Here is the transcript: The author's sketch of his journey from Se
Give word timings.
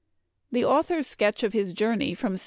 The 0.51 0.65
author's 0.65 1.05
sketch 1.05 1.43
of 1.43 1.53
his 1.53 1.73
journey 1.73 2.15
from 2.15 2.35
Se 2.35 2.39